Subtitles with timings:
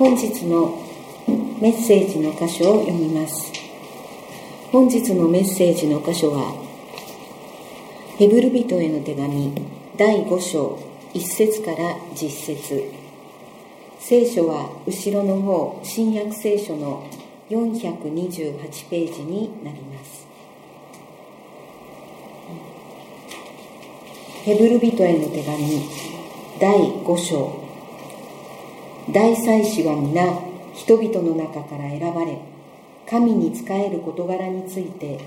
[0.00, 0.78] 本日の
[1.60, 3.52] メッセージの箇所を読みます。
[4.72, 6.54] 本日のメッセージの箇所は
[8.16, 9.52] ヘブル人への手紙
[9.98, 10.78] 第5章
[11.12, 12.90] 1節から10節。
[13.98, 17.06] 聖書は後ろの方新約聖書の
[17.50, 20.26] 428ページになります。
[24.44, 25.90] ヘブル人への手紙
[26.58, 27.59] 第5章。
[29.12, 30.22] 大祭司は皆
[30.72, 32.38] 人々の中から選ばれ
[33.08, 35.18] 神に仕える事柄について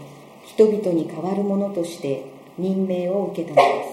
[0.45, 2.23] 人々に代わるものとして
[2.57, 3.83] 任命を受けたので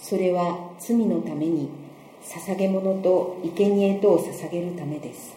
[0.00, 0.08] す。
[0.10, 1.68] それは罪のために
[2.24, 5.36] 捧げ物と生贄とを捧げるためです。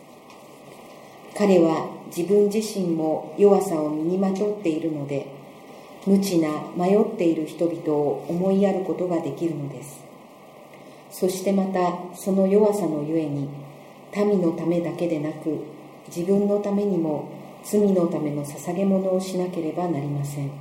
[1.38, 5.28] 彼は自分自身も弱さを身にまとっているので
[6.08, 10.05] 無知な迷っている人々を思いやることができるのです。
[11.18, 13.48] そしてまたその弱さのゆえに
[14.14, 15.64] 民のためだけでなく
[16.10, 17.30] 自分のためにも
[17.64, 20.52] 罪のための捧げ物をしなければなりません。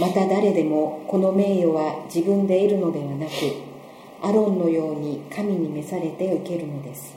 [0.00, 3.32] また誰でもこの名誉は自分で得るのではなく
[4.22, 7.16] アロンのように神に召されて受けるのです。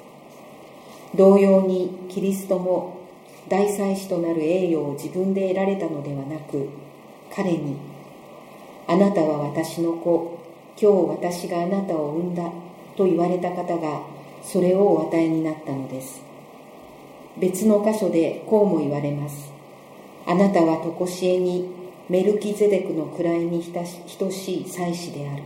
[1.13, 3.01] 同様にキリストも
[3.47, 6.69] 大祭司となる栄誉を自分で得られたのではなく
[7.31, 7.75] 彼に
[8.87, 10.38] 「あなたは私の子
[10.81, 12.43] 今日私があなたを産んだ」
[12.95, 14.01] と言われた方が
[14.41, 16.23] それをお与えになったのです。
[17.37, 19.51] 別の箇所でこうも言われます。
[20.25, 21.69] あなたは常しえに
[22.07, 25.43] メルキゼデクの位に等しい祭司である。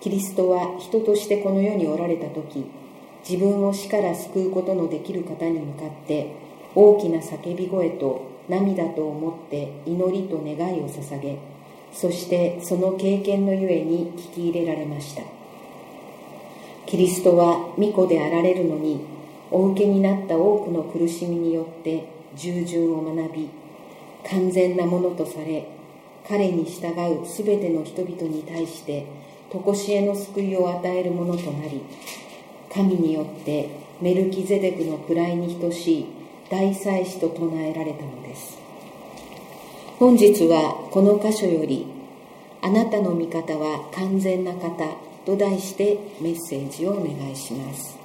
[0.00, 2.64] キリストは人としてこの世におられた時
[3.28, 6.32] 自分を死から救うことのできる方に向かって
[6.74, 11.36] 大きな叫び声と涙と思って祈りと願いを捧げ
[11.92, 15.22] そしてその経験のゆえに聞き入れられました。
[16.88, 19.04] キリストは御子であられるのに
[19.50, 23.50] お受けになった多くの苦しみによって従順を学び
[24.30, 25.68] 完全なものとされ
[26.26, 26.88] 彼に従
[27.22, 29.06] うすべての人々に対して
[29.52, 31.82] 常しえの救いを与えるものとなり
[32.72, 33.68] 神によって
[34.00, 36.06] メルキゼデクの位に等しい
[36.50, 38.57] 大祭司と唱えられたのです。
[39.98, 41.84] 本日はこの箇所より
[42.62, 47.98] 「あなたの味方は完全な方」と題してメッセージをお願いします。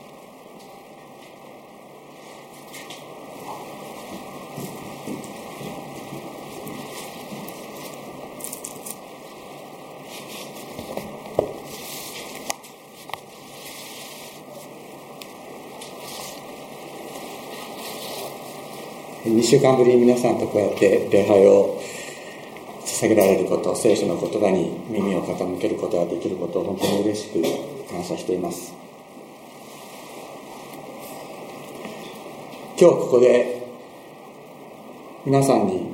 [19.24, 21.83] 2週間ぶりに皆さんとこうやって礼拝を
[23.04, 27.42] 捧げられること聖書の言葉に耳を傾けることができることを本当に嬉しく
[27.92, 28.74] 感謝しています。
[32.80, 33.68] 今日ここで
[35.26, 35.92] 皆さんに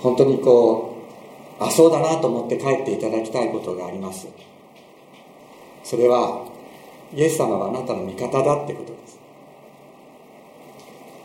[0.00, 0.98] 本当にこ
[1.58, 4.28] うあそうだなと思って帰っていただきたいことがあります。
[5.82, 6.44] それは
[7.14, 9.18] イエス様はあなたの味方だってことです。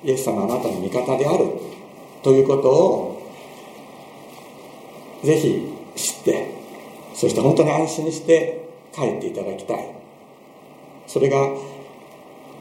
[0.06, 1.46] イエス様はあなたの味方である
[2.24, 3.17] ということを
[5.24, 6.58] ぜひ知って
[7.14, 9.98] そして本当に安心して帰っていただきたい。
[11.08, 11.38] それが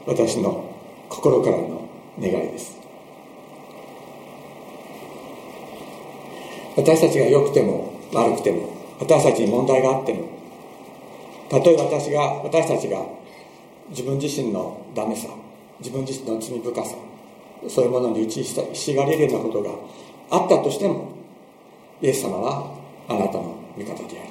[0.05, 0.73] 私の
[1.09, 1.87] 心からの
[2.19, 2.77] 願いです。
[6.75, 8.69] 私たちが良くても悪くても
[8.99, 10.27] 私たちに問題があっても
[11.49, 13.03] たとえ私が私たちが
[13.89, 15.27] 自分自身のダメさ
[15.79, 16.95] 自分自身の罪深さ
[17.67, 19.71] そういうものに打ちひしがれるようなことが
[20.29, 21.16] あったとしても
[22.01, 22.71] イエス様は
[23.07, 24.29] あなたの味方である。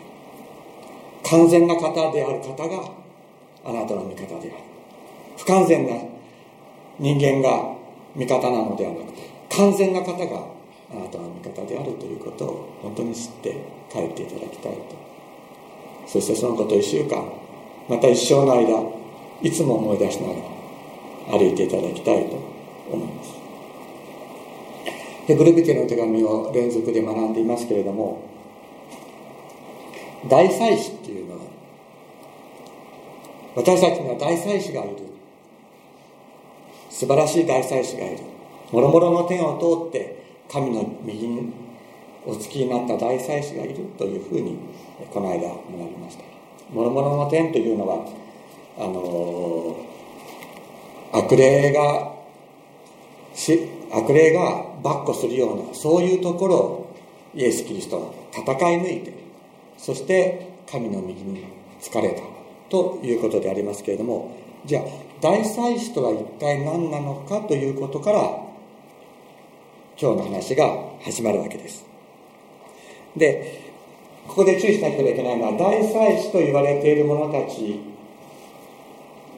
[1.25, 2.91] 完全な方である方が
[3.65, 4.77] あなたの味方である。
[5.37, 5.95] 不完全な
[6.99, 7.75] 人間が
[8.15, 10.47] 味方なのではなくて完全な方が
[10.91, 13.57] あなたの味方であるということを本当に知って
[13.93, 14.79] 帰っていただきたいと。
[16.07, 17.25] そしてそのことを1週間
[17.89, 18.97] また一生の間
[19.43, 22.37] いつも思い出しながら歩いていただきたいと
[22.93, 23.46] 思います。
[25.27, 28.23] ヘブルビテの手紙を連続で学んでいますけれども
[30.29, 31.41] 大祭司っていうのは
[33.57, 34.97] 私たちには大祭司がいる。
[36.91, 38.19] 素晴らしい大祭司がいる。
[38.71, 41.53] もろもろの天を通って神の右に
[42.27, 43.77] お付きになった大祭司がいる。
[43.97, 44.59] というふうに
[45.11, 46.25] この間学びました。
[46.71, 48.07] もろもろの天というのは
[48.79, 49.77] あの
[51.13, 52.13] 悪霊が
[53.35, 56.95] し悪霊が跋扈するようなそういうところを
[57.35, 59.13] イエス・キリストは戦い抜いて
[59.77, 61.45] そして神の右に
[61.81, 62.23] 疲れた
[62.71, 64.83] ということでありますけれどもじゃあ
[65.21, 68.21] 大祭司とは一体何なのかということから
[69.99, 70.67] 今日の話が
[71.03, 71.87] 始まるわけです。
[73.17, 73.65] で
[74.29, 77.81] ここで注意しなければいけないのは大祭司と言われている者たち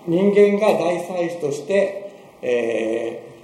[0.06, 2.10] 人間が大祭司として、
[2.42, 3.37] えー、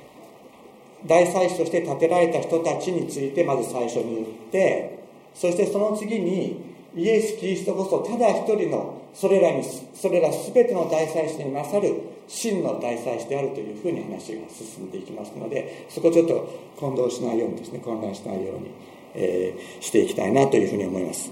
[1.07, 4.99] 大祭司として建てられた人たちについてまず最初に言って
[5.35, 9.63] そしてその次にイエス・キリストこそただ一人のそれらに
[9.95, 18.71] それら全ての大祭司に勝る真の大祭司であるというふうに話が進んでいきますのでそこちょっと混同しないようにですね混乱しないように、
[19.15, 21.31] えー、していきたいなというふうに思います。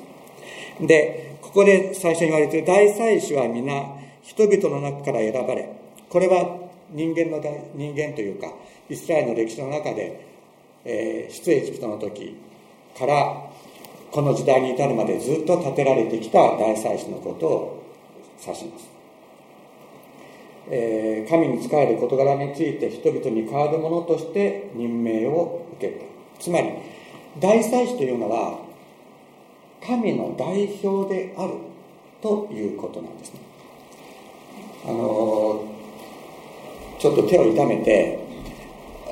[0.81, 5.69] でここで最初に言われている大祭司は皆人々の中から選ばれ
[6.09, 7.41] これは人間の
[7.75, 8.53] 人間というか
[8.89, 10.27] イスラエルの歴史の中で、
[10.85, 12.37] えー、出エジプトの時
[12.99, 13.51] から
[14.11, 17.83] この時代に至るまでずっと建てられてきた大祭司のことを
[18.41, 18.91] 指します、
[20.71, 26.05] えー、神に仕える事柄について人々に代わるものとして任命を受けた。
[26.39, 26.71] つまり
[27.39, 28.59] 大祭司というのは
[29.85, 31.55] 神の代表である
[32.21, 33.41] ということなんですね。
[34.85, 35.65] あの
[36.99, 38.22] ちょっと手を痛めて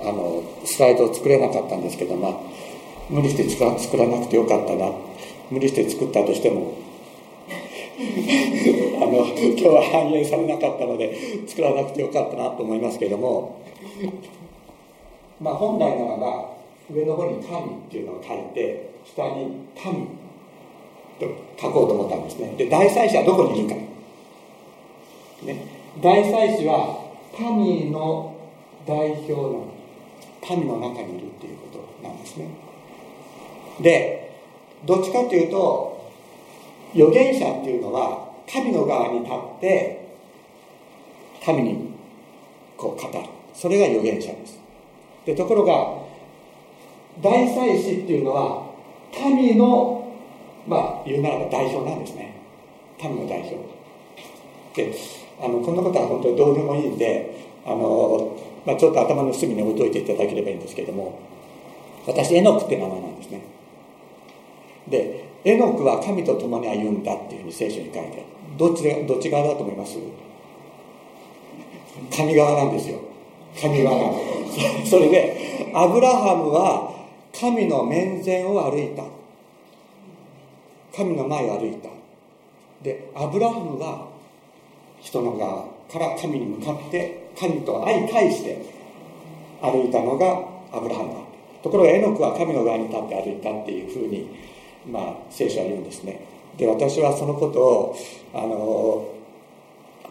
[0.03, 2.33] あのスライドを作れなかったんですけど、まあ、
[3.09, 5.11] 無理して作ら作らなくてよかったな。
[5.51, 6.75] 無理して作ったとしても
[9.03, 11.13] あの今日は反映されなかったので
[11.47, 13.57] 作らなくてよかったなと思いますけれども
[15.41, 16.51] まあ本来ならば
[16.91, 19.47] 上の方に「神」っていうのを書いて下に
[19.85, 20.07] 「民」
[21.19, 21.27] と
[21.61, 22.55] 書こうと思ったんですね。
[22.57, 25.67] で大祭司はどこにいるか、ね、
[26.01, 26.97] 大祭司は
[27.41, 28.33] 民の
[28.87, 29.80] 代表なの
[30.49, 31.69] 民の中にいるっていうこ
[32.03, 32.49] となんですね。
[33.81, 34.33] で
[34.85, 36.11] どっちかというと
[36.95, 40.09] 預言者っていうのは神の側に立って
[41.45, 41.91] 神に
[42.77, 43.25] こう語る。
[43.55, 44.59] それが預言者です。
[45.27, 46.01] でところが
[47.21, 48.67] 大祭司っていうのは
[49.15, 50.15] 神の
[50.67, 52.35] まあ言うならば代表なんですね。
[53.03, 53.57] 民の代表。
[54.75, 54.95] で
[55.41, 58.37] あのこんなことは本当にどうでもいいんであの、
[58.67, 61.19] まあ、ちょっと頭の隅に置いといていただければいいんですけれども
[62.07, 63.43] 私エノクって名前なんですね。
[64.89, 68.25] でエノクは神と共に歩んだっていうふうに聖書に書いて
[68.59, 69.99] どっちどっち側だと思います？
[72.15, 73.01] 神側なんですよ。
[73.61, 74.25] 神側なんで
[74.85, 74.91] す。
[74.91, 76.93] それでアブラハムは
[77.33, 79.05] 神の面前を歩いた。
[80.95, 81.89] 神の前を歩いた。
[82.83, 84.09] でアブラハムは
[85.01, 88.59] 人の側から神に向かって神と相対して
[89.63, 90.45] 歩いたのが
[90.77, 91.21] アブラハムだ。
[91.63, 94.29] ところがエノクは神の側に立って歩いたっていうふうに
[94.87, 96.21] まあ、聖書は言うんですね。
[96.57, 97.97] で私はそのことを
[98.35, 99.09] あの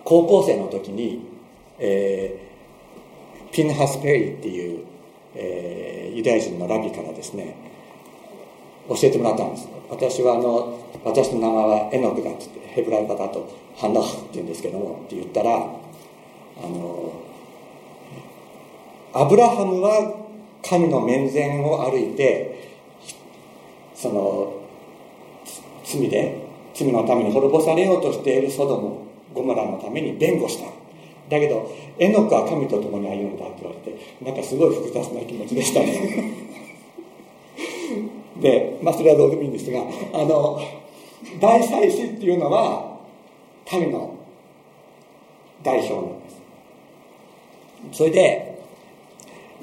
[0.03, 1.21] 高校生の時に、
[1.77, 4.85] えー、ピンハス・ペリーっていう、
[5.35, 7.55] えー、ユダヤ人のラビからですね
[8.87, 9.67] 教えてもらったんです。
[9.89, 15.65] 私はあの私の名前はエノクだってってヘブライ語だとハンノフって言うんですけどもって言ったら
[16.61, 17.13] あの
[19.13, 20.15] アブラハムは
[20.63, 22.69] 神の面前を歩いて
[23.95, 24.53] その
[25.83, 28.99] 罪で罪のために滅ぼされようとしているソドム
[29.33, 30.65] ゴモラのために弁護した。
[31.29, 36.33] だけどエノクは神と共に歩んだって言われてなんかすごい複雑な気持ちでしたね。
[38.41, 40.59] でまあそれはどうでもいいんですがあの
[41.39, 42.97] 大祭司っていうのは
[43.71, 44.15] 民の
[45.61, 46.38] 代表なんです。
[47.91, 48.49] それで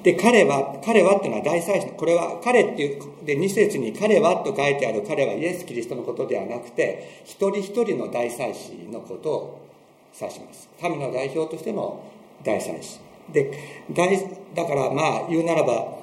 [0.07, 9.69] で、彼は、彼はっていうのは大祭司の、これは彼っていう、で、2節に彼はと書いてある彼はイエス・キリストのことではなくて、一人一人の大祭司のことを
[10.15, 10.69] 指します。
[10.81, 12.05] 民の代表としての
[12.45, 13.01] 大祭司。
[13.33, 13.51] で、
[13.91, 14.17] 大、
[14.55, 15.97] だからまあ言うならば、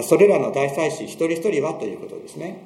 [0.00, 2.62] それらの大祭司一人一人はということですね。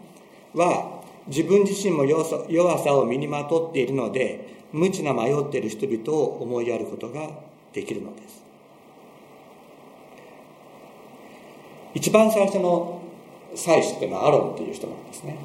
[0.53, 7.31] は、自分自身も弱さを身にまとっているので、無知な迷っている人々を思いやることが
[7.75, 8.43] できるのです。
[11.95, 13.03] 一番最初の
[13.55, 15.37] 祭司っていうのはアロンっていう人なんですね。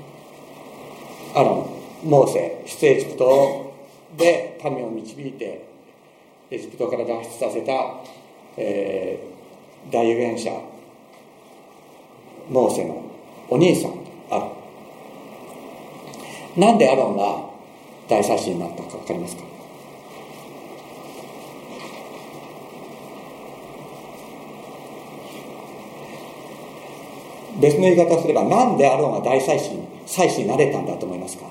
[1.36, 1.68] アロ
[2.04, 3.74] ンモーセ出エジプト
[4.18, 5.68] で民を導いて
[6.50, 7.74] エジプトから脱出させた、
[8.58, 10.50] えー、大預言者
[12.50, 13.04] モーセの
[13.50, 13.92] お兄さん
[14.32, 14.56] アロ
[16.58, 16.60] ン。
[16.60, 17.50] なんでアロンは
[18.08, 19.49] 大祭司になったか分かりますか？
[27.62, 29.72] 別の言い方をすればなんでアロンは大祭司
[30.06, 31.46] 祭司になれたんだと思いますか？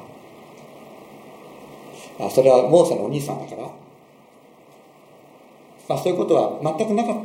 [2.21, 3.69] あそれはモーセのお兄さんだから。
[5.89, 7.17] まあ、そういうことは全くなかっ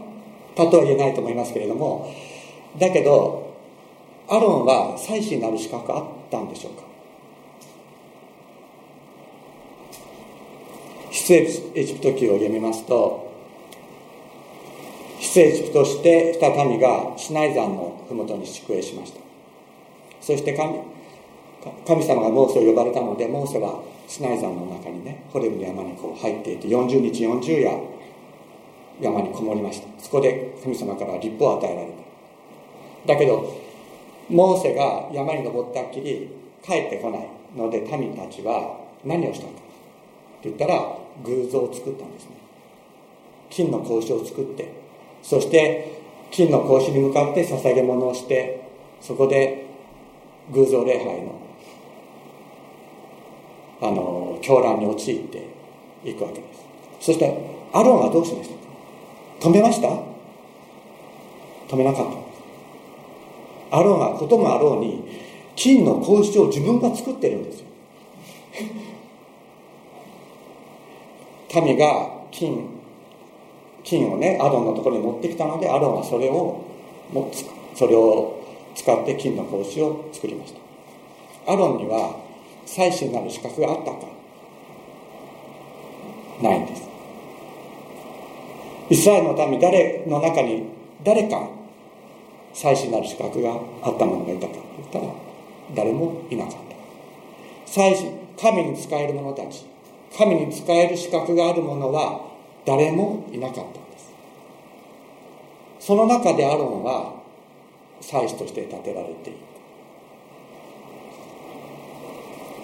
[0.55, 2.09] たとは言えないと思いますけれども
[2.79, 3.53] だけど
[4.29, 6.83] アロンは祭司になる資格あったんでしょうか？
[11.11, 11.33] 出
[11.75, 13.22] エジプト記を読みますと
[15.33, 19.19] 出エジプトしてした民がシナイ山の麓に宿営しました。
[20.21, 20.77] そして神
[21.87, 27.79] 神様がモーセを呼ばれたのでモーセはシナイ山の中にねホレブの山にこう入っていて40日40夜
[29.01, 29.87] 山にこもりました。
[30.03, 31.87] そこで神様から立法を与えられ
[33.07, 33.13] た。
[33.15, 33.57] だけど
[34.29, 36.29] モーセが山に登ったっきり
[36.63, 39.51] 帰ってこないので民たちは何をしたか。
[39.51, 39.55] っ
[40.43, 42.35] て言ったら偶像を作ったんですね。
[43.49, 44.82] 金の格子を作って
[45.23, 48.61] そして金の格子に向かって捧げ物をして
[49.01, 49.65] そこで
[50.51, 51.39] 偶像礼拝の
[53.81, 55.47] あの狂乱に陥って
[56.05, 56.63] いくわけです。
[56.99, 57.37] そして
[57.73, 58.61] アロンはどうしましたか？
[59.49, 59.87] 止めました？
[61.67, 62.07] 止めなかっ
[63.71, 65.03] たアロンはこともあろうに
[65.55, 67.65] 金の格子を自分が作ってるんですよ。
[71.65, 72.82] 民が金
[73.83, 76.63] 金をねアロンのところに持ってきたのでアロンはそれを
[77.11, 77.31] も
[77.75, 78.41] それを
[78.75, 81.51] 使って金の格子を作りました。
[81.51, 82.15] アロンには
[82.65, 83.97] 祭司になる資格があったか
[86.41, 86.89] ないんです。
[88.89, 90.63] イスラエルの民誰の中に
[91.03, 91.49] 誰か
[92.53, 95.05] 祭司になる資格があった者がいたかと言ったら
[95.75, 97.71] 誰もいなかった。
[97.71, 99.65] 祭司神に仕える者たち
[100.17, 102.32] 神に仕える資格がある者は
[102.65, 104.11] 誰もいなかったんです。
[105.79, 107.13] その中でアロンは
[107.99, 109.39] 祭司として立てられている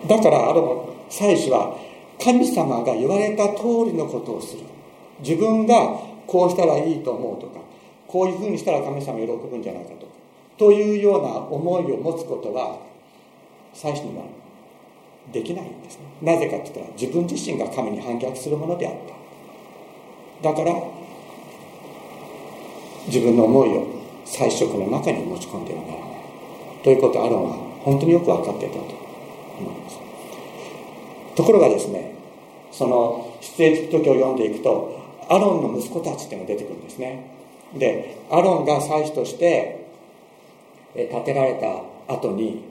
[0.07, 1.77] だからアロン祭司は
[2.21, 4.63] 神様が言われた通りのことをする。
[5.19, 7.59] 自分がこうしたらいいと思うとか
[8.07, 10.13] こういうふうにしたら神様喜ぶんじゃないかとか
[10.57, 12.79] というような思いを持つことは
[13.73, 14.23] 祭司には
[15.31, 16.05] できないんですね。
[16.21, 19.18] なぜかって言ったら自分自身が神に反逆するものであった。
[20.41, 20.73] だから
[23.07, 23.87] 自分の思いを
[24.25, 26.09] 祭職の中に持ち込んではならない。
[26.83, 28.81] ということをアロンは本当によく分かっていたと
[29.59, 29.99] 思います。
[31.35, 32.13] ところがですね
[32.71, 37.31] その出エジプト記を読んでいくとアロンの息子たちっていうのが出てくるんですね。
[37.75, 39.87] でアロンが祭司として
[40.93, 41.55] 建てられ
[42.07, 42.63] た後に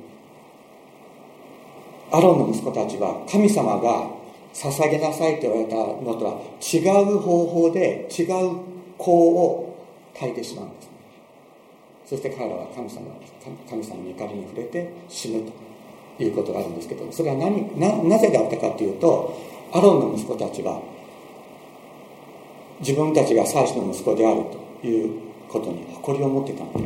[2.10, 4.17] アロンの息子たちは神様が
[4.58, 8.56] 捧げなさいと言われたのとは違う方法で違う
[8.98, 9.76] 子を
[10.14, 10.90] 焚いてしまうんです、ね、
[12.06, 13.06] そして彼らは神様
[13.70, 15.48] 神様に怒りに触れて死ぬ
[16.18, 19.38] ということがあるんですけどそれは何ななぜであったかというと
[19.72, 20.82] アロンの息子たちは
[22.80, 24.42] 自分たちが祭司の息子である
[24.82, 26.80] ということに誇りを持ってたんだ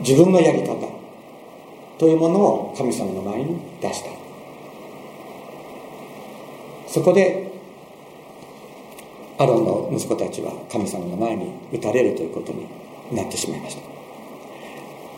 [0.00, 0.74] 自分のやり方
[1.98, 4.15] というものを神様の前に出した。
[6.96, 7.52] そこで
[9.36, 12.66] アロンの息子たちは神様の前に打たれるということに
[13.14, 13.82] なってしまいました。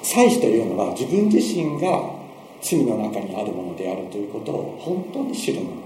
[0.02, 2.16] 祭司というのは自分自身が
[2.60, 5.76] 罪の中にあるものであるということを本当に知るもの。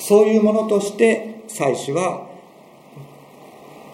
[0.00, 2.26] そういうものとして祭司は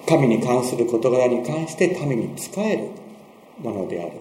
[0.08, 2.88] 神に関する事柄に関して民に仕える
[3.62, 4.18] ものであると、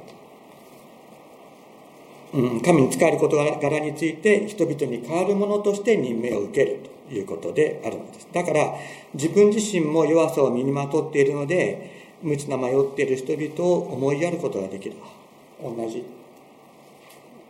[2.34, 8.28] うん、神に仕える事柄について人々に代わるものとして任命を受けるということであるのです。
[8.34, 8.74] だから
[9.13, 14.96] 自分自身も弱さを身にまとっているので無知な迷っている人々を思いやることができる。
[15.62, 16.04] 同じ。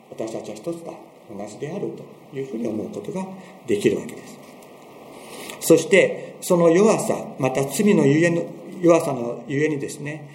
[0.10, 0.92] 私たちは一つだ。
[1.32, 1.92] 同じである
[2.32, 3.26] というふうに思うことが
[3.66, 4.38] できるわけです。
[5.62, 8.44] そしてその弱さまた罪のゆえの
[8.82, 10.30] 弱さのゆえにですね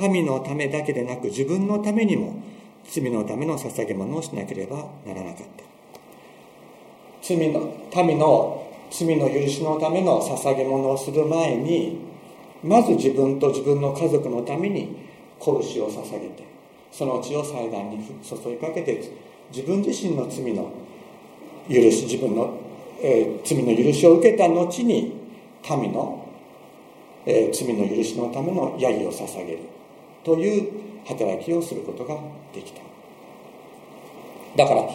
[0.00, 2.42] 民のためだけでなく自分のためにも
[2.88, 4.76] 罪のための捧げ物をしなければ
[5.06, 5.64] ならなかった。
[7.22, 11.98] 罪の民の罪の許しのための捧げ物をする前に
[12.62, 14.96] まず自分と自分の家族のために
[15.40, 15.60] 拳を
[15.90, 16.44] 捧げて
[16.92, 19.02] その血を祭壇に注ぎかけて
[19.50, 20.70] 自分自身の罪の
[21.68, 22.58] 許し自分の、
[23.02, 25.12] えー、罪の許しを受けた後に
[25.68, 26.28] 民の、
[27.26, 29.58] えー、罪の許しのためのヤギを捧げる
[30.22, 32.16] という働きをすることが
[32.52, 32.80] できた。
[34.56, 34.88] だから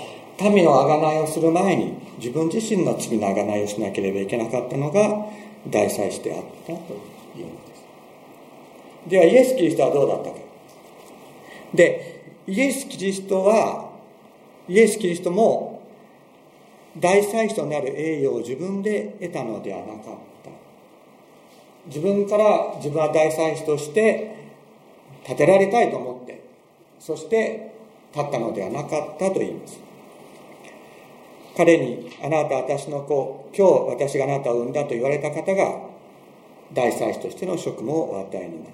[0.50, 5.28] 民の贖いをする前に自分自身の罪の贖いをしなければいけなかったのが
[5.68, 6.74] 大祭司であったと
[7.38, 9.10] いうのです。
[9.10, 10.38] ではイエス・キリストはどうだったか。
[11.74, 13.90] でイエス・キリストは
[14.68, 15.82] イエス・キリストも
[16.98, 20.10] 大祭司となる栄誉を自分で得たのではなかった。
[21.88, 24.39] 自分から自分は大祭司として
[25.30, 26.42] 立てられたいと思って
[27.00, 27.72] そして
[28.16, 29.80] 立ったのではなかったと言います。
[31.56, 35.82] 彼にあなた私の子今日私があなたを産んだと言われた方が
[36.74, 38.74] 大祭司としての職務をお与えになっ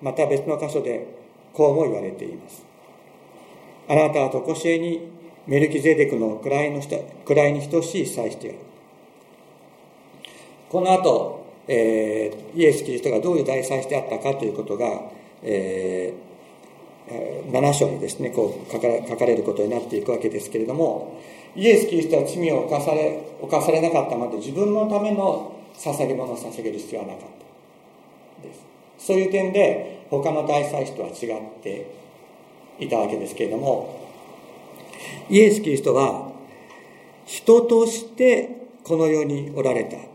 [0.00, 1.06] また別の箇所で
[1.52, 2.64] こうも言われています。
[3.88, 5.10] あなたは常しえに
[5.46, 8.58] メルキゼデクの位の位に等しい祭司である。
[10.70, 11.37] この後、
[11.68, 15.02] えー、イエス・キリストがどういう大祭司であったかということが、
[15.42, 21.20] えー、7章にですねこう書かれることになっていくわけですけれども
[21.54, 27.22] イエス・キリストは罪を犯され犯されなかったまで自分のための捧げ物を捧げる必要はなかっ
[28.42, 28.60] たです。
[28.98, 31.86] そういう点で他の大祭司とは違って
[32.80, 34.08] いたわけですけれども
[35.28, 36.30] イエス・キリストは
[37.26, 40.07] 人としてこの世におられた。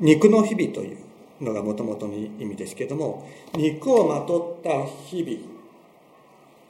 [0.00, 0.98] 肉の日々という
[1.40, 5.58] のがもともとの意味ですけれども肉をまとった日々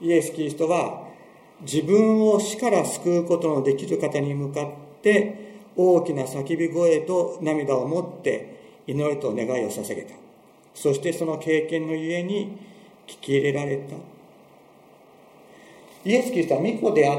[0.00, 1.08] イエス・キリストは
[1.62, 4.70] 自分を死から救うことのできる方に向かっ
[5.02, 10.14] て大きな叫び声と涙を持って祈りと願いを捧げた。
[10.74, 12.58] そしてその経験のゆえに
[13.06, 13.96] 聞き入れられた。
[16.04, 17.16] イエス・キリストは御子であ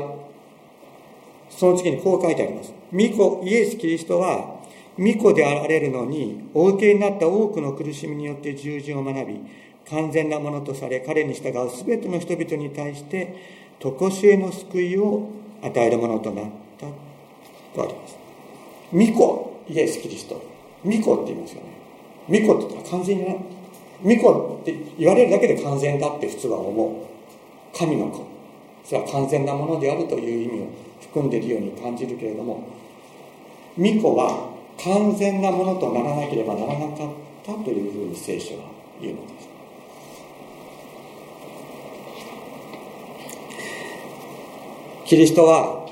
[1.50, 2.74] その次にこう書いてあります。
[2.94, 4.59] 御子イエス・キリストは
[5.00, 9.40] 御子であられるのにお受けになった多くの苦しみによって従順を学び
[9.90, 13.36] 完全なものとされ彼に従う全ての人々に対して
[13.80, 15.30] 常しえの救いを
[15.64, 16.46] 与えるものとなっ
[16.78, 16.86] た
[17.74, 18.18] とあります。
[18.92, 20.42] 御子イエス・キリスト。
[20.84, 21.70] 御子って言いますよね。
[22.42, 23.34] 御子って言ったら完全にな。
[24.04, 27.08] 御子って言われるだけで完全だって普通は思
[27.74, 27.78] う。
[27.78, 28.26] 神の子。
[28.84, 30.68] それは完全なものであるという意味を
[31.02, 32.68] 含んでいるように感じるけれども
[33.78, 37.08] 巫女は完全なものとならなければならなかっ
[37.46, 37.54] た。
[37.64, 38.66] というふうに聖書は
[39.02, 39.50] 言うのです。
[45.06, 45.90] キリストは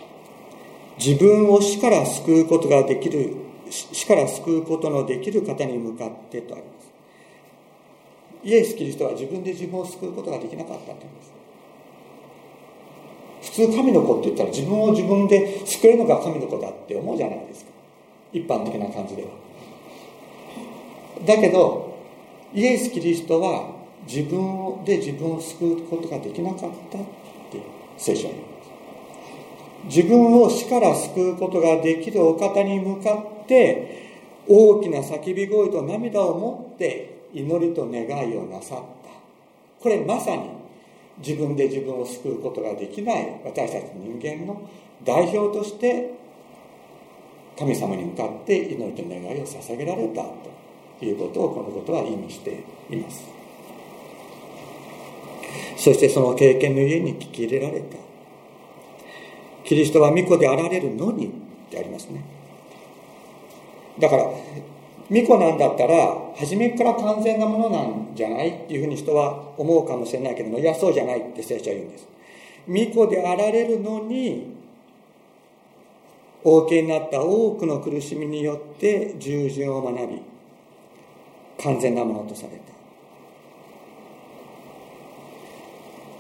[1.00, 3.34] 自分を死から救うことができる
[3.72, 6.94] 死から救うことのできる方に向かってとあります。
[8.44, 11.32] イエス・キリストは自分で自分を救うことができなかったというんです。
[13.42, 17.77] 普通神の子って言ったら自分を自分で救えるのが神の子だって思うじゃないですか。
[18.34, 19.24] 一般的な感じで。
[19.24, 19.30] は
[21.26, 21.98] だけど
[22.54, 23.72] イエス・キリストは
[24.08, 27.02] 自分で自分を救うことができなかったっ
[27.52, 27.62] て
[27.98, 29.96] 聖書に言います。
[29.96, 34.08] 自分を死から救うことができるお方に向かって
[34.48, 38.84] 大きな叫び声と涙を持って祈りと願いをなさった。
[39.82, 40.50] これまさに
[41.20, 44.62] 自分で自分を救うことができない私たち人間の
[45.04, 46.12] 代表として
[47.58, 50.24] 神様に向かって祈りと願いを捧げられた
[51.00, 53.24] ということをこのことは意味しています。
[55.78, 57.98] そしてその経験の家に聞き入れられた。
[59.64, 61.30] キリストは御子であられるのにっ
[61.70, 62.24] てありますね。
[64.00, 64.24] だから
[65.10, 72.08] 巫女なんだったら初めから完全なものなんじゃないっていうふうに人は思うかもしれないけどもいやそうじゃないって聖書は言うんです。
[72.68, 74.57] 巫女であられるのに
[76.50, 80.22] お受けになった多くの苦しみによって従順を学び
[81.62, 82.64] 完全なものとされた。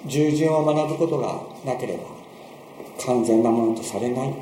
[0.05, 2.03] 従順を学ぶことがなければ
[3.05, 4.33] 完全なものとされない。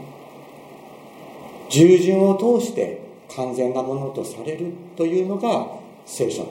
[1.70, 3.00] 従順を通して
[3.36, 5.68] 完全なものとされるというのが
[6.08, 6.48] 聖書の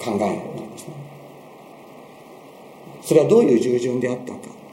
[0.00, 0.94] 考えなんですね。
[3.00, 4.63] それはどういう従順であったか。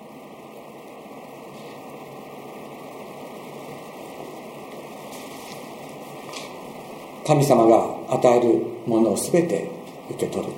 [7.32, 9.72] 神様が与えるものを全て
[10.10, 10.52] 受け取る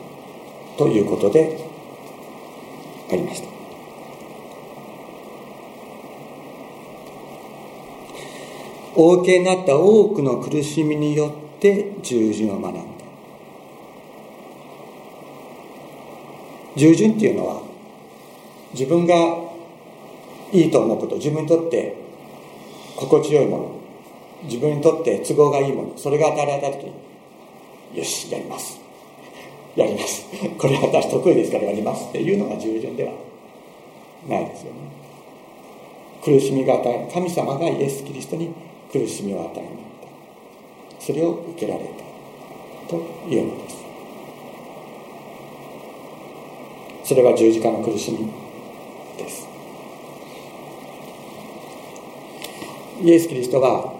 [0.76, 1.56] ということで
[3.12, 3.48] ありました。
[8.96, 12.82] お受けになった多くの苦しみによって従順を学んだ。
[16.76, 17.62] 従順っていうのは
[18.74, 19.14] 自分が
[20.52, 21.96] いいと思うこと自分にとって
[22.96, 23.83] 心地よいもの。
[24.44, 27.14] 自分にとって都合がいいものそれが与えられた時に
[27.94, 28.80] よしやります。
[29.76, 30.26] やります。
[30.58, 32.06] これ私得意ですからやります。
[32.10, 33.12] っていうのが従順では
[34.28, 34.80] ないですよね。
[36.24, 38.50] 苦しみが与え神様がイエス・キリストに
[38.92, 39.76] 苦しみを与えになっ
[41.00, 41.06] た。
[41.06, 41.82] それを受けられ
[42.88, 42.96] たと
[43.30, 43.84] いうのです。
[47.04, 48.30] それは十字架の苦しみ
[49.18, 49.48] です。
[53.04, 53.93] イエス・キリストは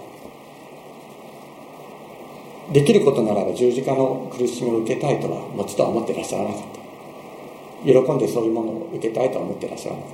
[2.74, 7.86] できることならば十字架の苦しみを受けたいとはもちろん思ってらっしゃらなかった。
[7.86, 10.12] 喜んでそういうものを受けたいとは思ってらっしゃらなかっ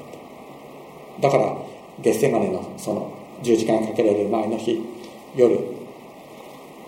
[1.22, 1.30] た。
[1.30, 1.58] だから
[2.02, 4.82] ゲッセマネのその十字架にかけられる前の日
[5.36, 5.58] 夜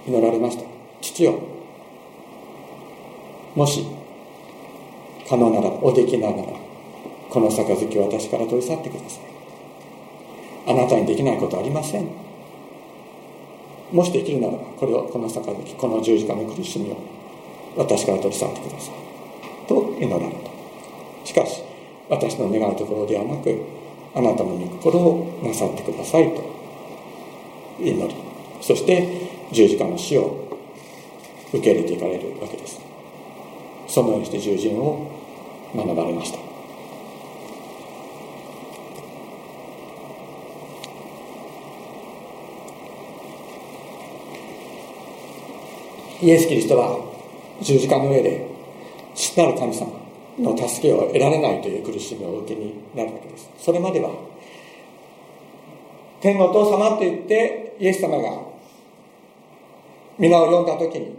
[0.05, 0.63] 祈られました。
[0.99, 1.39] 父よ
[3.55, 3.85] もし
[5.29, 6.47] 可能ならおできながら
[7.29, 9.23] この杯を私から取り去ってください。
[10.67, 12.20] あなたにできないことありません。
[13.91, 16.97] もしできるならこれをこの杯この十字架の苦しみを
[17.75, 19.67] 私から取り去ってください。
[19.67, 21.61] と祈られたしかし
[22.09, 23.61] 私の願うところではなく
[24.13, 26.43] あなたの御心をなさってくださいと
[27.79, 28.15] 祈り
[28.61, 30.47] そして十字架の死を
[31.53, 32.79] 受け入れていかれるわけです。
[33.87, 35.11] そのようにして従順を
[35.75, 36.50] 学ばれました
[46.21, 46.99] イエス・キリストは
[47.61, 48.45] 十字架の上で
[49.15, 49.91] 父なる神様
[50.37, 53.49] の助けを得られないという苦しみをお受けになるわけです。
[53.57, 54.11] それまでは
[56.21, 58.39] 天のお父様と言ってイエス様が
[60.19, 61.15] 皆を読んだ時に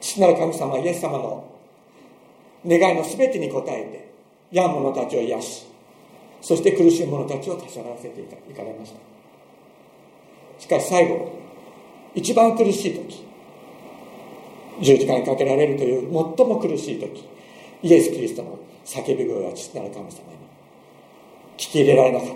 [0.00, 1.44] 父なる神様イエス様の
[2.66, 4.12] 願いの全てに応えて
[4.50, 5.66] 病む者たちを癒し
[6.40, 8.98] そして苦しい者たちを立ち上がらせていかれました。
[10.58, 11.32] しかし最後
[12.14, 13.26] 一番苦しい時
[14.82, 17.24] 十字架にかけられるという最も苦しい時
[17.82, 20.12] イエス・キリストの叫び声は父なる神様に
[21.56, 22.34] 聞き入れられなかった。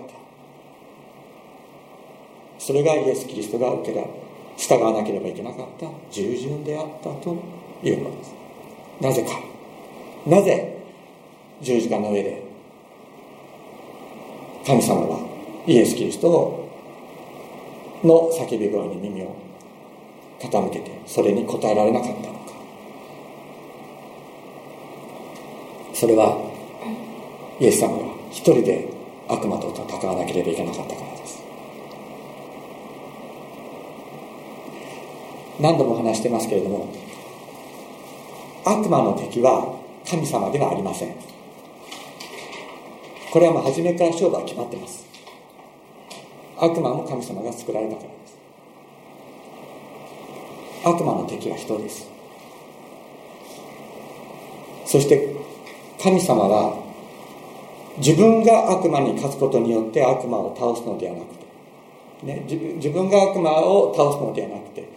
[2.59, 4.09] それがイエス・キリストが受けられ
[4.57, 7.35] 従わなければいけなかった従順であったと
[7.83, 8.33] いうのです。
[9.01, 9.29] なぜか。
[10.27, 10.77] なぜ
[11.61, 12.43] 十字架の上で
[14.65, 15.19] 神様は
[15.65, 16.67] イエス・キリスト
[18.03, 19.35] の叫び声に耳を
[20.41, 22.51] 傾けてそれに応えられなかったのか。
[25.93, 26.49] それは
[27.59, 28.89] イエス様が一人で
[29.27, 31.43] 悪魔と戦わなければいけなかったからです。
[35.59, 36.87] 何度も話してますけれども
[38.65, 39.77] 悪魔の敵は
[40.09, 41.15] 神様ではありません。
[43.31, 45.05] これはもう初めから勝負は決まってます。
[46.57, 48.09] 悪魔も神様が作られたから
[50.83, 52.09] 悪魔の敵は人です。
[54.85, 55.35] そして
[56.01, 56.81] 神様は
[57.97, 61.45] 自分が悪魔に勝つことによって悪魔を倒すのではなくて、
[62.25, 62.43] ね、
[62.75, 64.89] 自分が悪魔を倒すのではなくて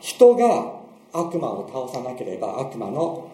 [0.00, 0.78] 人が
[1.12, 3.30] 悪魔を倒さなければ悪魔の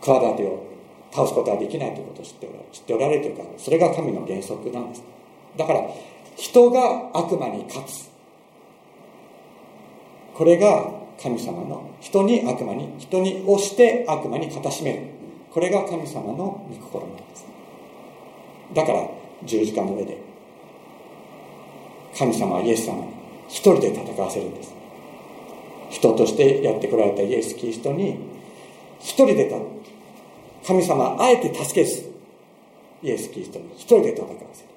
[0.00, 0.66] 企てを
[1.12, 5.02] 倒すことはできないということを知っておられ知っておられるというかそれが神の原則なんです。
[5.56, 5.80] だから
[6.36, 8.07] 人が悪魔に勝つ。
[10.38, 15.00] これが神様の人に悪魔に人に押して悪魔に勝たしめる。
[15.52, 17.44] これが神様の御心なんです。
[18.72, 19.08] だから
[19.44, 20.16] 十字架の上で
[22.16, 23.08] 神様はイエス様に
[23.48, 24.72] 一人で戦わせるんです。
[25.90, 28.20] 人としてやってこられたイエス・キリストに
[29.00, 29.50] 一人で
[30.64, 32.12] 神様あえて助けず
[33.02, 34.68] イエス・キリストに一人で戦わせる。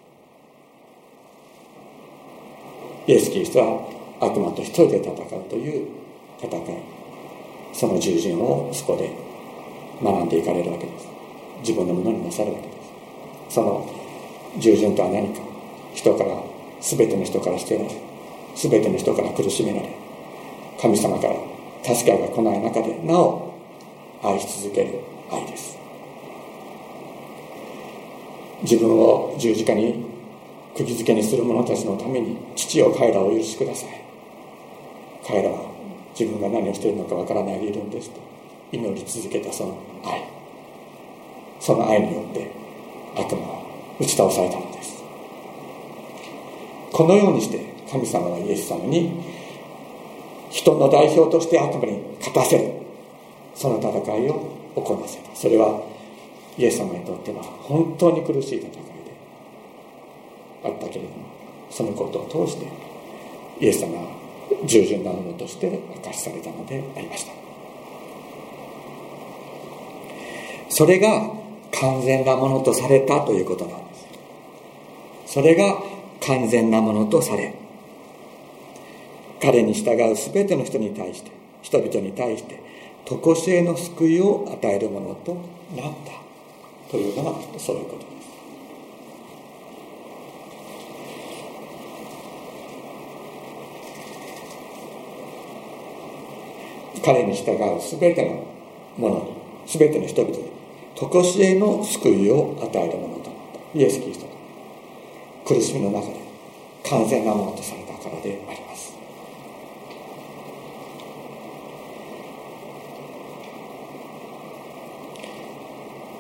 [3.05, 5.87] イエス・キリストは悪魔と一人で戦うという
[6.39, 6.61] 戦い
[7.73, 9.11] その従順をそこで
[10.03, 11.07] 学んでいかれるわけです。
[11.61, 12.73] 自分のものになさるわけで
[13.49, 13.55] す。
[13.55, 13.85] その
[14.57, 15.41] 従順とは何か
[15.93, 16.43] 人から
[16.79, 17.89] 全ての人から捨てられ
[18.55, 19.89] 全ての人から苦しめられ
[20.79, 21.35] 神様から
[21.83, 23.53] 助けが来ない中でなお
[24.23, 24.99] 愛し続ける
[25.31, 25.77] 愛です。
[28.63, 30.05] 自分を十字架に
[30.75, 34.10] 釘付けにする者たちのために父を彼らを許しください。
[35.31, 35.63] 彼らは
[36.11, 38.19] 自分が何をしているのかわからないでいるんですと
[38.73, 40.27] 祈り続けたその愛。
[41.61, 42.51] その愛によって
[43.15, 43.63] 悪魔は
[43.97, 45.01] 打ち倒されたのです。
[46.91, 49.23] このようにして神様はイエス様に
[50.49, 52.73] 人の代表として悪魔に勝たせる
[53.55, 55.33] その戦いを行わせた。
[55.33, 55.81] それは
[56.57, 58.79] イエス様にとっては本当に苦しい戦いで
[60.65, 61.25] あったけれども
[61.69, 62.67] そのことを通して
[63.61, 64.20] イエス様は
[64.65, 67.31] 従順なものとして明かしされたのでありました。
[70.69, 71.31] それが
[71.71, 74.07] 完全なものとされたということなんです。
[75.33, 75.81] それが
[76.21, 77.53] 完全なものとされ
[79.41, 82.61] 彼に従う全ての人に対して人々に対して
[83.05, 85.33] 常しえの救いを与えるものと
[85.75, 88.05] なったというのがそういうこと。
[88.05, 88.20] です
[97.03, 97.57] 彼に従う
[97.99, 98.43] 全ての
[98.97, 99.33] ものに
[99.65, 100.51] 全ての人々に
[100.95, 103.39] 常しえの救いを与えるものとなっ
[103.73, 104.27] たイエス・キリスト
[105.45, 106.19] 苦しみの中で
[106.83, 108.93] 完全なものとされたからであります。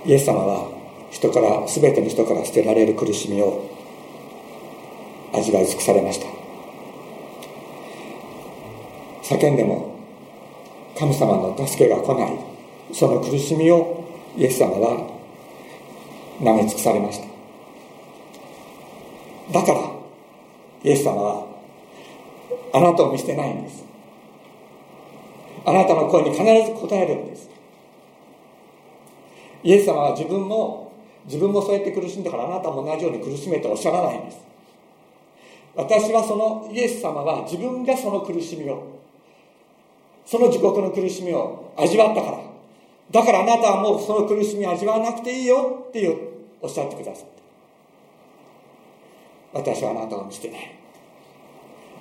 [0.03, 0.67] イエス様は
[1.11, 3.69] 人から全ての人から捨てられる苦しみを
[5.33, 6.25] 味わい尽くされました。
[9.35, 9.90] 叫んでも
[11.01, 12.37] 神様の助けが来ない。
[12.93, 14.05] その苦しみを
[14.37, 15.09] イエス様は
[16.39, 17.25] 舐め尽くされました。
[19.51, 19.79] だから
[20.83, 21.47] イエス様は
[22.71, 23.83] あなたを見捨てないんです。
[25.65, 27.49] あなたの声に必ず応えるんです。
[29.63, 30.91] イエス様は自分も
[31.25, 34.39] 自分もそうやって苦しんだからあなたも同じように苦しめとおっしゃらないんです。
[35.73, 39.00] 私はそのイエス様は自分がその苦しみを
[40.25, 42.39] その自国の苦しみを味わったから。
[43.11, 46.17] だからあなたはもうその苦しみを味わわなくていいよっていう
[46.61, 47.25] おっしゃってくださっ
[49.53, 49.59] た。
[49.59, 50.75] 私はあなたを見捨てない。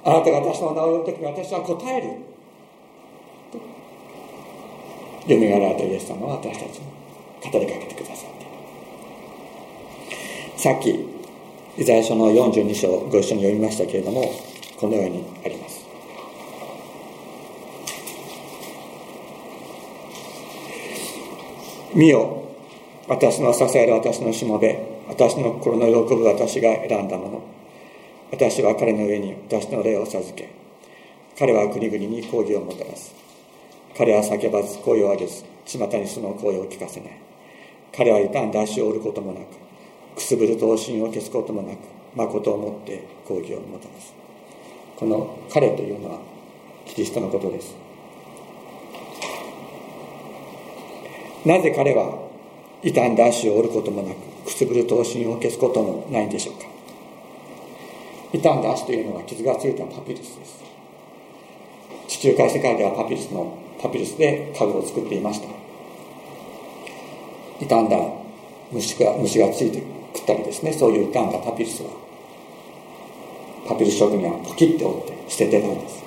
[0.05, 2.31] あなたが私の名を呼ぶ時に私は答える。
[5.27, 6.87] よみがえられたイエス様は私たちに
[7.53, 8.47] 語りかけてくださって
[10.57, 11.09] さっき
[11.79, 14.25] イザヤ書の42章ご一緒に読みましたけれども
[14.77, 15.80] このようにあります。
[21.95, 22.45] 見よ。
[23.09, 24.79] 私の支える私のしもべ。
[25.09, 27.43] 私の心の喜ぶ私が選んだもの。
[28.31, 30.51] 私は彼の上に私の霊を授け。
[31.37, 33.13] 彼は国々に抗議をもたらす。
[33.99, 37.11] 彼は叫ばず声を上げず巷にその声を聞かせない。
[37.93, 39.47] 彼は傷んだ足を折ることもなく
[40.15, 41.79] くすぶる刀身を消すこともなく
[42.15, 44.15] 誠をもって抗議をもたらす。
[44.97, 46.21] この彼というのは
[46.87, 47.75] キリストのことです。
[51.45, 52.19] なぜ彼は
[52.83, 56.67] 傷んだ足を折ることもなくくすぶる刀身を消すこともないんでしょうか？
[58.33, 60.63] 傷んだ足というのは傷がついたパピルスです。
[62.09, 65.49] 地中海世界ではパピルスのパピルスで家具を作っていました。
[67.59, 67.97] 傷んだ
[68.73, 71.91] 虫が虫がついてくったりですねそういう傷んだパピルスは
[73.67, 76.03] パピルス職人はポキッて折って捨ててたんです。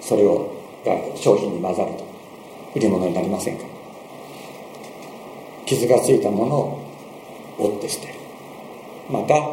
[0.00, 0.52] それを
[0.84, 2.04] が商品に混ざると
[2.76, 3.75] 売り物になりませんか？
[5.66, 6.86] 傷がついたものを
[7.58, 8.14] 折って捨てる。
[9.10, 9.52] また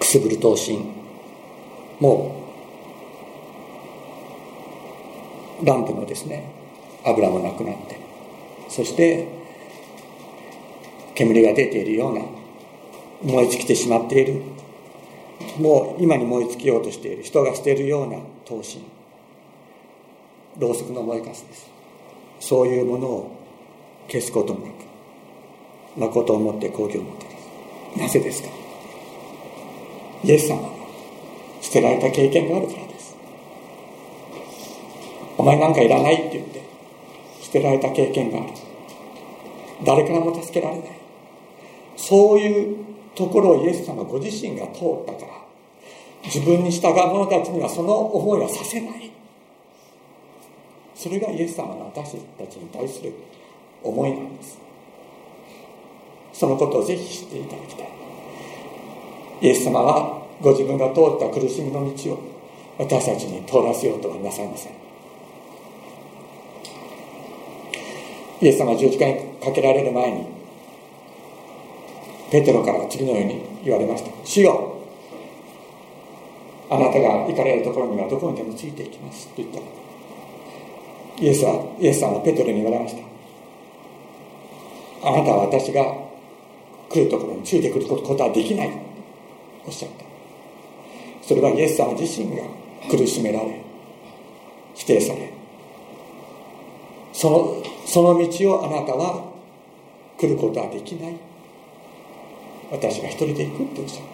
[0.00, 0.78] くすぶる刀身
[2.00, 2.34] も
[5.62, 6.50] うランプのですね
[7.04, 7.98] 油もなくなって
[8.68, 9.28] そして
[11.14, 12.24] 煙が出ているような
[13.22, 14.42] 燃え尽きてしまっている
[15.58, 18.84] もう今に燃え尽きようとしている人が捨てるような刀身
[20.58, 21.77] ろうそくの燃えかすです。
[22.40, 23.36] そういうものを
[24.06, 24.64] 消すことなく
[25.96, 28.48] 誠をもって好行をもたらすなぜですか？
[30.24, 30.68] イエス様が
[31.60, 33.16] 捨てられた経験があるからです。
[35.36, 36.62] お前なんかいらないって言って
[37.42, 38.52] 捨てられた経験がある。
[39.84, 40.90] 誰からも助けられない。
[41.96, 42.76] そういう
[43.14, 45.28] ところをイエス様ご自身が通ったから
[46.24, 49.07] 自分に従う者たちにはその思いはさせない。
[50.98, 53.12] それがイエス様の私たちに対する
[53.84, 54.58] 思いなんです。
[56.32, 57.88] そのことをぜひ知っていただきたい。
[59.42, 62.18] イエス様はご自分が通った苦しみの道を
[62.78, 64.72] 私たちに通らせようとはなさいません。
[68.40, 70.26] イエス様は十字架にかけられる前に
[72.32, 74.74] ペテロから次のように言われました「主よ
[76.68, 79.87] あなたが行かれるところにはどこにでもついていきます」と言った。
[81.20, 83.02] イエスはイエスさんはペトロに言われました。
[85.08, 85.82] あなたは私が
[86.88, 88.70] 来るところについてくることはできない。
[89.66, 90.04] おっしゃった。
[91.26, 92.42] それはイエス様自身が
[92.90, 93.60] 苦しめられ
[94.74, 95.30] 否定され
[97.12, 99.24] そのその道をあなたは
[100.16, 101.16] 来ることはできない。
[102.70, 104.06] 私が一人で行くっておっしゃっ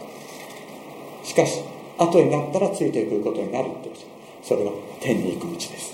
[1.23, 1.27] た。
[1.27, 1.63] しかし
[1.99, 4.09] 後になったらついてくることになるっておっしゃっ
[4.43, 4.49] た。
[4.49, 5.94] それは天に行く道です。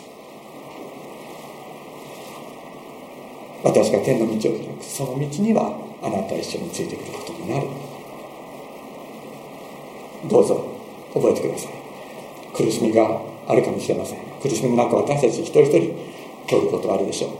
[3.62, 7.66] 私が天の道を開くその道にはあなた一緒についてくることになる。
[10.29, 10.64] どうぞ
[11.14, 11.73] 覚えてください。
[12.55, 14.18] 苦しみがあるかもしれません。
[14.42, 15.94] 苦しみの中私たち一人一人
[16.46, 17.31] 通ることはあるでしょう。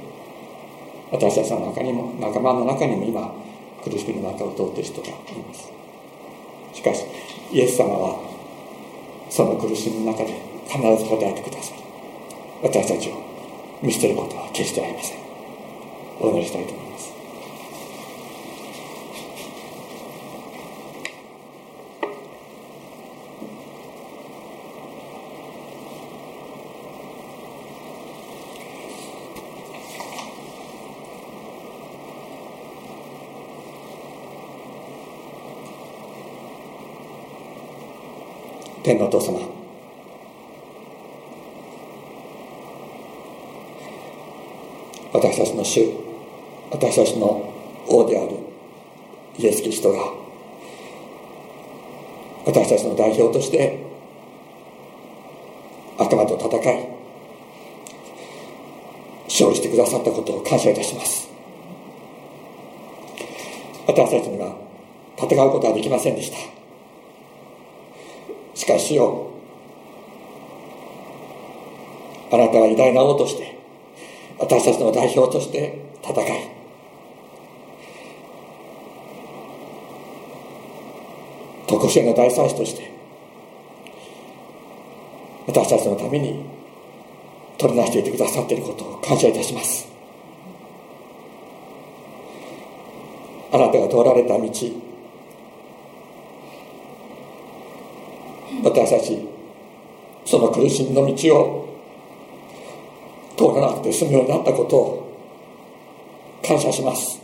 [1.13, 3.33] 私たちの中にも仲間の中にも今
[3.83, 5.13] 苦しみの中を通っている人がい
[5.47, 5.71] ます。
[6.73, 7.05] しかし
[7.53, 8.21] イエス様は
[9.29, 10.35] その苦しみの中で
[10.69, 11.79] 必ず答えてください。
[12.63, 13.15] 私たちを
[13.83, 15.30] 見捨てることは決してありません。
[16.23, 17.15] お祈りしたいと思います。
[38.83, 39.41] 天のお父様。
[45.13, 46.10] 私たちの主。
[46.81, 47.53] 私たちの
[47.89, 48.39] 王である
[49.37, 49.99] イエス・キリストが
[52.47, 53.79] 私たちの代表として
[55.99, 56.89] 悪魔と戦い
[59.25, 61.29] 勝利してくださったことを感謝いたします。
[63.87, 64.57] 私たちには
[65.19, 66.39] 戦うことはできませんでした。
[68.55, 69.29] しかしよ
[72.33, 73.59] あなたは偉大な王として
[74.39, 76.60] 私たちの代表として戦い
[81.91, 82.89] 特殊の大祭司として
[85.49, 86.45] 私たちのために
[87.59, 89.91] 取りなしていてくださっていることを感謝いたします。
[93.53, 94.45] あなたが通られた道
[98.63, 99.29] 私たち
[100.25, 101.69] その苦しみの道を
[103.37, 105.19] 通らなくて済むようになったことを
[106.47, 107.20] 感謝します。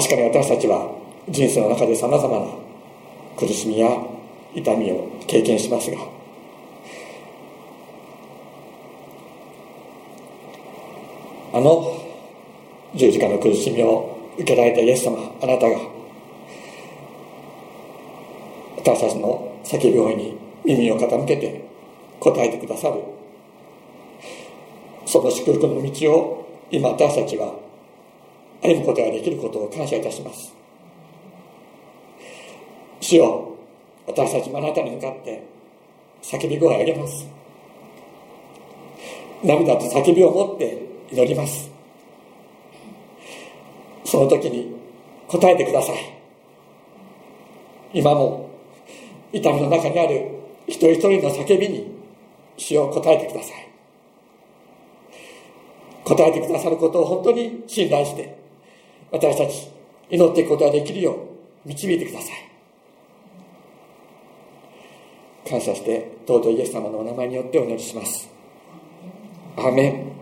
[0.00, 0.90] 確かに私たちは
[1.28, 2.46] 人生の中でさまざまな
[3.36, 3.90] 苦しみや
[4.54, 5.98] 痛みを経験しますが
[11.52, 12.00] あの
[12.94, 15.78] 十字架の苦しみを受けられたイエス様あなたが
[18.78, 21.62] 私たちの叫び声に耳を傾けて
[22.18, 23.02] 答えてくださる
[25.04, 27.52] その祝福の道を今私たちは
[28.62, 30.52] 歩むことができることを感謝いたします。
[33.00, 33.54] 主よ
[34.06, 35.42] 私たちもあなたに向かって
[36.22, 37.26] 叫び声を上げます。
[39.42, 41.70] 涙と叫びを持って祈ります。
[44.04, 44.74] その時に
[45.28, 45.96] 答えてください。
[47.94, 48.50] 今も
[49.32, 50.26] 痛みの中にある
[50.66, 51.92] 一人一人の叫びに
[52.56, 53.70] 主を答えてください。
[56.04, 58.39] 答えてくださることを本当に信頼して
[59.12, 59.70] 私たち
[60.10, 61.12] 祈っていくことができるよ
[61.64, 62.50] う導いてください
[65.48, 68.28] 感謝して尊いイエス様のお名前によってお祈りします
[69.56, 70.19] アメン